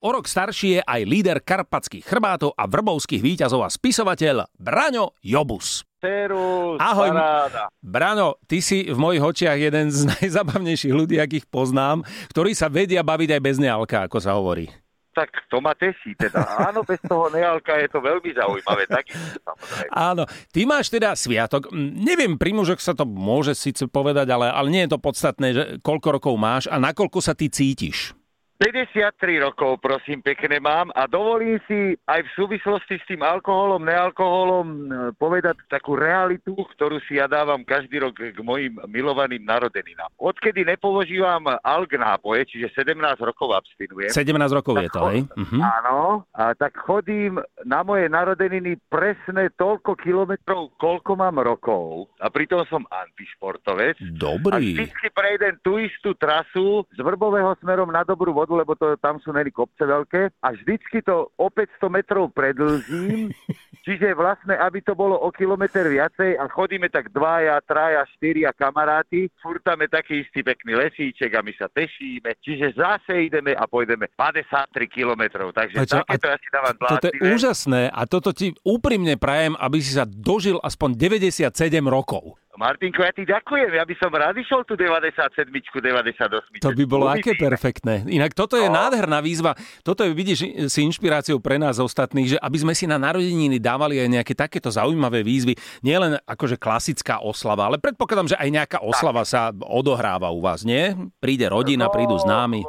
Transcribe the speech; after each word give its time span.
O 0.00 0.16
rok 0.16 0.24
starší 0.24 0.68
je 0.70 0.82
aj 0.88 1.00
líder 1.04 1.44
karpatských 1.44 2.08
chrbátov 2.08 2.56
a 2.56 2.64
vrbovských 2.64 3.20
výťazov 3.20 3.60
a 3.60 3.68
spisovateľ 3.68 4.48
Braňo 4.56 5.12
Jobus. 5.20 5.84
Serus, 6.00 6.80
Ahoj. 6.80 7.12
paráda. 7.12 7.68
Braňo, 7.84 8.40
ty 8.48 8.64
si 8.64 8.88
v 8.88 8.96
mojich 8.96 9.20
očiach 9.20 9.60
jeden 9.60 9.92
z 9.92 10.08
najzabavnejších 10.16 10.96
ľudí, 10.96 11.20
akých 11.20 11.44
poznám, 11.52 12.00
ktorí 12.32 12.56
sa 12.56 12.72
vedia 12.72 13.04
baviť 13.04 13.28
aj 13.36 13.40
bez 13.44 13.60
nealka, 13.60 14.08
ako 14.08 14.16
sa 14.24 14.40
hovorí. 14.40 14.72
Tak 15.12 15.36
to 15.52 15.60
ma 15.60 15.76
teší 15.76 16.16
teda. 16.16 16.48
Áno, 16.72 16.80
bez 16.80 16.96
toho 17.04 17.28
nealka 17.28 17.76
je 17.76 17.92
to 17.92 18.00
veľmi 18.00 18.32
zaujímavé. 18.32 18.88
Taký, 18.88 19.12
samozrejme. 19.44 19.92
Áno, 19.92 20.24
ty 20.48 20.64
máš 20.64 20.88
teda 20.88 21.12
sviatok. 21.12 21.68
Neviem, 21.76 22.40
pri 22.40 22.56
mužoch 22.56 22.80
sa 22.80 22.96
to 22.96 23.04
môže 23.04 23.52
síce 23.52 23.84
povedať, 23.84 24.32
ale, 24.32 24.48
ale 24.48 24.72
nie 24.72 24.88
je 24.88 24.96
to 24.96 25.02
podstatné, 25.02 25.48
že 25.52 25.62
koľko 25.84 26.16
rokov 26.16 26.34
máš 26.40 26.72
a 26.72 26.80
nakoľko 26.80 27.20
sa 27.20 27.36
ty 27.36 27.52
cítiš. 27.52 28.16
53 28.60 29.40
rokov, 29.40 29.80
prosím, 29.80 30.20
pekne 30.20 30.60
mám 30.60 30.92
a 30.92 31.08
dovolím 31.08 31.56
si 31.64 31.96
aj 32.04 32.20
v 32.20 32.30
súvislosti 32.36 33.00
s 33.00 33.04
tým 33.08 33.24
alkoholom, 33.24 33.80
nealkoholom 33.80 34.66
e, 34.68 34.78
povedať 35.16 35.64
takú 35.72 35.96
realitu, 35.96 36.52
ktorú 36.76 37.00
si 37.08 37.16
ja 37.16 37.24
dávam 37.24 37.64
každý 37.64 38.04
rok 38.04 38.20
k 38.20 38.36
mojim 38.44 38.76
milovaným 38.84 39.40
narodeninám. 39.48 40.12
Odkedy 40.20 40.68
nepovožívam 40.68 41.48
alk 41.64 41.96
nápoje, 41.96 42.52
čiže 42.52 42.84
17 42.84 43.00
rokov 43.24 43.48
abstinujem, 43.64 44.12
17 44.12 44.28
rokov 44.52 44.76
je 44.76 44.90
to, 44.92 45.02
hej? 45.08 45.20
Mhm. 45.40 45.58
Áno, 45.64 46.28
a 46.36 46.52
tak 46.52 46.76
chodím 46.84 47.40
na 47.64 47.80
moje 47.80 48.12
narodeniny 48.12 48.76
presne 48.92 49.48
toľko 49.56 49.96
kilometrov, 50.04 50.76
koľko 50.76 51.16
mám 51.16 51.40
rokov. 51.40 52.12
A 52.20 52.28
pritom 52.28 52.68
som 52.68 52.84
antišportovec. 52.92 53.96
A 53.96 54.20
Dobrý. 54.20 54.76
vždycky 54.76 55.08
prejdem 55.16 55.56
tú 55.64 55.80
istú 55.80 56.12
trasu 56.12 56.84
z 56.92 57.00
Vrbového 57.00 57.56
smerom 57.64 57.88
na 57.88 58.04
Dobrú 58.04 58.36
vodu, 58.36 58.49
lebo 58.52 58.74
to, 58.74 58.98
tam 58.98 59.22
sú 59.22 59.30
neni 59.30 59.54
kopce 59.54 59.86
veľké. 59.86 60.34
A 60.42 60.52
vždycky 60.54 61.00
to 61.06 61.30
o 61.38 61.46
500 61.48 61.86
metrov 61.90 62.34
predlžím. 62.34 63.30
Čiže 63.86 64.12
vlastne, 64.12 64.60
aby 64.60 64.84
to 64.84 64.92
bolo 64.92 65.16
o 65.16 65.32
kilometr 65.32 65.88
viacej 65.88 66.36
a 66.36 66.44
chodíme 66.52 66.92
tak 66.92 67.08
dvaja, 67.16 67.56
traja, 67.64 68.04
štyria 68.12 68.52
kamaráti, 68.52 69.32
furtame 69.40 69.88
taký 69.88 70.20
istý 70.20 70.44
pekný 70.44 70.76
lesíček 70.76 71.32
a 71.32 71.40
my 71.40 71.52
sa 71.56 71.64
tešíme. 71.72 72.36
Čiže 72.44 72.76
zase 72.76 73.32
ideme 73.32 73.56
a 73.56 73.64
pôjdeme 73.64 74.04
53 74.12 74.84
kilometrov. 74.84 75.56
Takže 75.56 75.80
a 75.80 75.88
takéto 75.88 76.28
ja 76.28 76.36
si 76.36 76.48
dávam 76.52 76.76
Toto 76.76 77.08
je 77.08 77.14
úžasné 77.32 77.82
a 77.88 78.02
toto 78.04 78.30
ti 78.36 78.52
úprimne 78.68 79.16
prajem, 79.16 79.56
aby 79.56 79.80
si 79.80 79.96
sa 79.96 80.04
dožil 80.04 80.60
aspoň 80.60 81.00
97 81.00 81.48
rokov. 81.88 82.36
Martinko, 82.60 83.00
ja 83.00 83.08
ti 83.16 83.24
ďakujem. 83.24 83.72
Ja 83.72 83.88
by 83.88 83.94
som 83.96 84.12
rád 84.12 84.36
išiel 84.36 84.68
tu 84.68 84.76
97, 84.76 85.48
98. 85.48 86.60
To 86.60 86.76
by 86.76 86.84
bolo 86.84 87.08
aké 87.08 87.32
perfektné. 87.32 88.04
Inak 88.04 88.36
toto 88.36 88.60
je 88.60 88.68
No. 88.68 88.76
nádherná 88.76 89.24
výzva. 89.24 89.56
Toto 89.80 90.04
je, 90.04 90.12
vidíš, 90.12 90.68
si 90.68 90.80
inšpiráciou 90.84 91.40
pre 91.40 91.56
nás 91.56 91.80
ostatných, 91.80 92.36
že 92.36 92.38
aby 92.38 92.58
sme 92.60 92.76
si 92.76 92.84
na 92.84 93.00
narodeniny 93.00 93.56
dávali 93.56 93.96
aj 93.96 94.08
nejaké 94.12 94.36
takéto 94.36 94.68
zaujímavé 94.68 95.24
výzvy. 95.24 95.56
Nie 95.80 95.96
len 95.96 96.20
akože 96.20 96.60
klasická 96.60 97.24
oslava, 97.24 97.64
ale 97.64 97.80
predpokladám, 97.80 98.28
že 98.28 98.36
aj 98.36 98.48
nejaká 98.52 98.78
oslava 98.84 99.24
sa 99.24 99.56
odohráva 99.56 100.28
u 100.28 100.44
vás, 100.44 100.60
nie? 100.60 100.92
Príde 101.16 101.48
rodina, 101.48 101.88
No, 101.88 101.94
prídu 101.96 102.20
známi. 102.20 102.60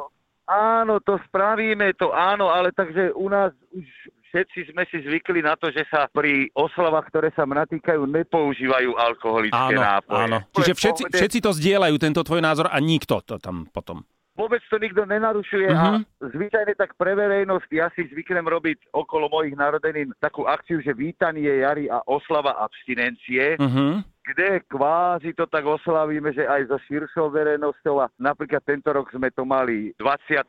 Áno, 0.48 1.04
to 1.04 1.20
spravíme, 1.28 1.92
to 2.00 2.10
áno, 2.10 2.48
ale 2.48 2.72
takže 2.72 3.12
u 3.12 3.28
nás 3.28 3.52
už 3.70 3.86
všetci 4.32 4.72
sme 4.72 4.88
si 4.88 4.98
zvykli 4.98 5.44
na 5.44 5.54
to, 5.54 5.68
že 5.68 5.84
sa 5.86 6.08
pri 6.08 6.48
oslavách, 6.56 7.12
ktoré 7.12 7.28
sa 7.36 7.44
mňa 7.44 7.68
týkajú, 7.68 8.08
nepoužívajú 8.08 8.96
alkoholické 8.96 9.52
Áno, 9.54 9.78
nápoje. 9.78 10.24
áno. 10.24 10.38
Čiže 10.50 10.72
všetci, 10.72 11.02
všetci 11.12 11.38
to 11.44 11.52
zdieľajú, 11.52 11.94
tento 12.00 12.24
tvoj 12.24 12.40
názor 12.40 12.66
a 12.66 12.80
nikto 12.80 13.20
to 13.20 13.36
tam 13.36 13.68
potom. 13.68 14.00
Vôbec 14.32 14.64
to 14.64 14.80
nikto 14.80 15.04
nenarušuje 15.04 15.68
Mhm. 15.68 15.76
a 15.76 15.86
zvyčajne 16.24 16.72
tak 16.72 16.96
pre 16.96 17.12
verejnosť 17.12 17.68
ja 17.68 17.92
si 17.92 18.08
zvyknem 18.08 18.48
robiť 18.48 18.88
okolo 18.90 19.28
mojich 19.28 19.52
narodenín 19.52 20.16
takú 20.16 20.48
akciu, 20.48 20.80
že 20.80 20.96
vítanie 20.96 21.60
jary 21.60 21.92
a 21.92 22.00
oslava 22.08 22.56
abstinencie. 22.56 23.60
Uh-huh. 23.60 24.00
Kde 24.22 24.62
kvázi 24.70 25.34
to 25.34 25.46
tak 25.50 25.66
oslavíme, 25.66 26.30
že 26.30 26.46
aj 26.46 26.70
so 26.70 26.78
širšou 26.86 27.34
verejnosťou 27.34 27.94
a 28.02 28.06
napríklad 28.22 28.62
tento 28.62 28.94
rok 28.94 29.10
sme 29.10 29.34
to 29.34 29.42
mali 29.42 29.90
25. 29.98 30.46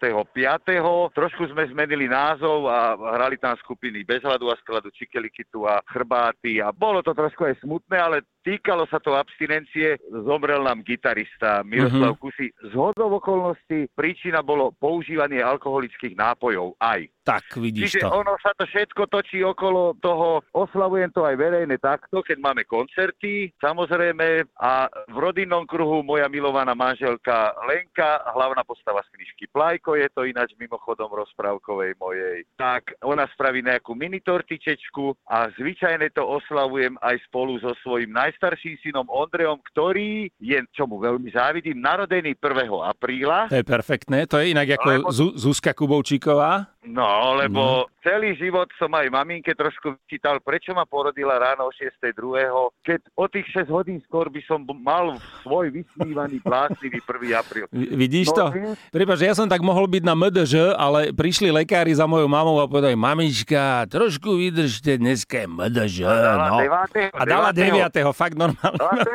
Trošku 1.13 1.49
sme 1.49 1.65
zmenili 1.73 2.05
názov 2.05 2.69
a 2.69 2.93
hrali 3.17 3.41
tam 3.41 3.57
skupiny 3.61 4.05
Bez 4.05 4.21
hladu 4.21 4.53
a 4.53 4.55
skladu, 4.61 4.93
Čikelikitu 4.93 5.65
a 5.65 5.81
Chrbáty 5.89 6.61
a 6.61 6.69
bolo 6.69 7.01
to 7.01 7.17
trošku 7.17 7.49
aj 7.49 7.57
smutné, 7.65 7.97
ale 7.97 8.17
týkalo 8.43 8.85
sa 8.91 8.99
to 8.99 9.15
abstinencie. 9.15 9.97
Zomrel 10.11 10.61
nám 10.61 10.83
gitarista 10.83 11.63
Miroslav 11.63 12.19
mm-hmm. 12.19 12.21
Kusy. 12.21 12.47
Z 12.51 12.73
hodou 12.75 13.17
okolností 13.17 13.89
príčina 13.95 14.43
bolo 14.43 14.75
používanie 14.75 15.39
alkoholických 15.39 16.13
nápojov 16.19 16.75
aj. 16.77 17.07
Tak, 17.23 17.55
vidíš 17.55 17.87
Čiže 17.87 18.01
to. 18.03 18.19
ono 18.19 18.35
sa 18.43 18.51
to 18.51 18.67
všetko 18.67 19.07
točí 19.07 19.39
okolo 19.47 19.95
toho, 20.03 20.43
oslavujem 20.51 21.07
to 21.15 21.23
aj 21.23 21.39
verejne 21.39 21.79
takto, 21.79 22.19
keď 22.19 22.35
máme 22.35 22.67
koncerty, 22.67 23.47
samozrejme, 23.63 24.43
a 24.59 24.91
v 25.07 25.17
rodinnom 25.17 25.63
kruhu 25.63 26.03
moja 26.03 26.27
milovaná 26.27 26.75
manželka 26.75 27.55
Lenka, 27.63 28.27
hlavná 28.27 28.67
postava 28.67 28.99
z 29.07 29.15
knižky 29.15 29.47
Plajko, 29.55 29.95
je 29.95 30.11
to 30.11 30.27
ináč 30.27 30.51
mimochodom 30.59 31.07
rozprávkovej 31.15 31.95
mojej, 31.95 32.43
tak 32.59 32.91
ona 32.99 33.23
spraví 33.31 33.63
nejakú 33.63 33.95
mini 33.95 34.19
tortičečku 34.19 35.15
a 35.31 35.47
zvyčajne 35.55 36.11
to 36.11 36.27
oslavujem 36.27 36.99
aj 36.99 37.23
spolu 37.31 37.55
so 37.63 37.71
svojím 37.87 38.11
najstarším 38.33 38.81
synom 38.81 39.05
Ondrejom, 39.05 39.61
ktorý 39.61 40.33
je, 40.41 40.57
čo 40.73 40.89
mu 40.89 40.97
veľmi 40.97 41.29
závidím, 41.29 41.77
narodený 41.77 42.33
1. 42.41 42.65
apríla. 42.81 43.45
To 43.53 43.61
je 43.61 43.67
perfektné. 43.67 44.25
To 44.25 44.41
je 44.41 44.49
inak 44.49 44.81
ako 44.81 44.89
Lebo- 44.89 45.13
Zu- 45.13 45.35
Zuzka 45.37 45.77
Kubovčíková. 45.77 46.72
No, 46.85 47.07
lebo 47.33 47.87
celý 47.99 48.35
život 48.35 48.67
som 48.75 48.91
aj 48.91 49.07
maminke 49.07 49.51
trošku 49.51 49.95
vyčítal, 49.97 50.37
prečo 50.37 50.71
ma 50.71 50.83
porodila 50.83 51.35
ráno 51.35 51.67
o 51.67 51.71
6.2., 51.71 52.11
keď 52.81 52.99
o 53.13 53.25
tých 53.25 53.47
6 53.57 53.69
hodín 53.69 54.03
skôr 54.03 54.27
by 54.27 54.43
som 54.43 54.59
mal 54.77 55.15
svoj 55.39 55.71
vysmívaný, 55.71 56.39
bláznivý 56.39 56.99
1. 56.99 57.07
apríl. 57.33 57.65
Vidíš 57.71 58.27
No, 58.29 58.35
to? 58.35 58.45
vieš. 58.51 58.75
Prepač, 58.89 59.19
ja 59.21 59.31
som 59.31 59.47
tak 59.47 59.59
mohol 59.59 59.87
byť 59.87 60.03
na 60.03 60.11
MDŽ, 60.13 60.53
ale 60.73 60.99
prišli 61.09 61.49
lekári 61.49 61.91
za 61.91 62.03
mojou 62.03 62.27
mamou 62.27 62.59
a 62.59 62.67
povedali, 62.67 62.93
mamička, 62.93 63.87
trošku 63.87 64.35
vydržte, 64.35 64.97
dneska 64.97 65.39
je 65.39 65.47
MDŽ. 65.47 65.95
dala 66.03 66.47
No. 66.49 66.57
devátého, 66.59 67.09
A 67.11 67.23
dala 67.23 67.49
9. 67.49 67.79
devátého. 67.79 68.11
fakt 68.11 68.35
normálne. 68.35 68.75
No, 68.75 68.91
to 68.99 69.11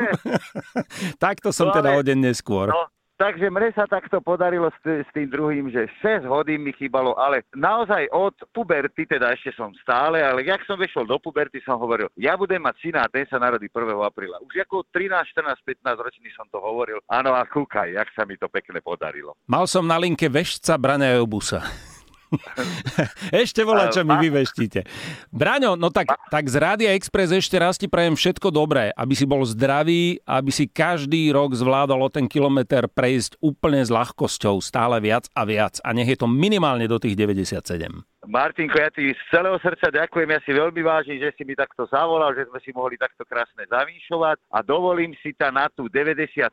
Takto 1.19 1.49
som 1.51 1.69
No, 1.69 1.75
teda 1.75 1.93
o 1.93 2.01
deň 2.01 2.19
neskôr. 2.25 2.73
No, 2.73 2.89
takže 3.19 3.51
mne 3.51 3.75
sa 3.75 3.85
takto 3.85 4.23
podarilo 4.23 4.71
s, 4.71 5.11
tým 5.13 5.29
druhým, 5.29 5.69
že 5.69 5.91
6 6.01 6.25
hodín 6.31 6.63
mi 6.63 6.73
chýbalo, 6.73 7.19
ale 7.19 7.43
naozaj 7.53 8.09
od 8.15 8.33
puberty, 8.55 9.05
teda 9.05 9.35
ešte 9.35 9.53
som 9.59 9.75
stále, 9.83 10.23
ale 10.23 10.47
jak 10.47 10.63
som 10.65 10.79
vešiel 10.79 11.05
do 11.05 11.19
puberty, 11.19 11.59
som 11.67 11.77
hovoril, 11.77 12.07
ja 12.15 12.39
budem 12.39 12.63
mať 12.63 12.79
syna 12.79 13.05
a 13.05 13.11
ten 13.11 13.27
sa 13.27 13.43
narodí 13.43 13.67
1. 13.67 13.85
apríla. 13.99 14.39
Už 14.47 14.63
ako 14.63 14.87
13, 14.95 15.35
14, 15.35 15.59
15 15.85 16.07
ročný 16.07 16.31
som 16.33 16.47
to 16.49 16.63
hovoril. 16.63 17.03
Áno 17.11 17.35
a 17.35 17.43
kúkaj, 17.43 17.99
jak 17.99 18.09
sa 18.15 18.23
mi 18.23 18.39
to 18.39 18.47
pekne 18.47 18.79
podarilo. 18.79 19.35
Mal 19.51 19.67
som 19.67 19.83
na 19.83 19.99
linke 19.99 20.31
vešca 20.31 20.79
Braňa 20.79 21.19
Jobusa. 21.19 21.98
ešte 23.45 23.65
volá, 23.65 23.89
čo 23.89 24.05
mi 24.05 24.17
vyveštíte. 24.17 24.85
Braňo, 25.33 25.75
no 25.75 25.89
tak, 25.89 26.13
tak 26.29 26.45
z 26.49 26.57
Rádia 26.61 26.91
Express 26.95 27.33
ešte 27.33 27.57
raz 27.57 27.81
ti 27.81 27.89
prajem 27.89 28.15
všetko 28.15 28.53
dobré, 28.53 28.93
aby 28.95 29.15
si 29.17 29.25
bol 29.25 29.45
zdravý, 29.45 30.21
aby 30.29 30.51
si 30.53 30.69
každý 30.69 31.33
rok 31.33 31.57
zvládol 31.57 32.07
o 32.07 32.11
ten 32.13 32.29
kilometr 32.29 32.87
prejsť 32.89 33.41
úplne 33.41 33.81
s 33.81 33.91
ľahkosťou, 33.93 34.61
stále 34.61 35.01
viac 35.01 35.27
a 35.33 35.43
viac. 35.49 35.81
A 35.85 35.93
nech 35.97 36.09
je 36.09 36.19
to 36.21 36.29
minimálne 36.29 36.85
do 36.85 37.01
tých 37.01 37.17
97. 37.17 38.09
Martinko, 38.29 38.77
ja 38.77 38.93
ti 38.93 39.09
z 39.09 39.23
celého 39.33 39.57
srdca 39.63 39.89
ďakujem, 39.89 40.29
ja 40.29 40.41
si 40.45 40.53
veľmi 40.53 40.85
vážim, 40.85 41.17
že 41.17 41.33
si 41.33 41.49
mi 41.49 41.57
takto 41.57 41.89
zavolal, 41.89 42.37
že 42.37 42.45
sme 42.51 42.61
si 42.61 42.77
mohli 42.77 43.01
takto 43.01 43.25
krásne 43.25 43.65
zavýšovať 43.65 44.45
a 44.53 44.61
dovolím 44.61 45.17
si 45.25 45.33
ťa 45.33 45.49
na 45.49 45.73
tú 45.73 45.89
97, 45.89 46.45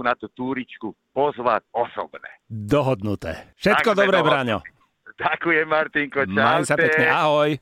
na 0.00 0.16
tú 0.16 0.32
túričku 0.32 0.96
pozvať 1.12 1.68
osobne. 1.74 2.32
Dohodnuté. 2.48 3.52
Všetko 3.60 3.90
Tak 3.92 3.98
dobré, 4.00 4.18
dohodnutí. 4.24 4.32
Braňo. 4.32 4.77
Ďakujem, 5.18 5.66
Martinko, 5.66 6.22
čaute. 6.30 6.38
Maj 6.38 6.62
sa 6.62 6.78
pekne, 6.78 7.10
ahoj. 7.10 7.58